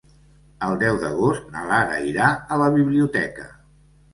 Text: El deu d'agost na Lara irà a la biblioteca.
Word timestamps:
El 0.67 0.77
deu 0.83 0.95
d'agost 1.03 1.45
na 1.55 1.63
Lara 1.73 1.99
irà 2.13 2.33
a 2.57 2.59
la 2.63 2.71
biblioteca. 2.79 3.47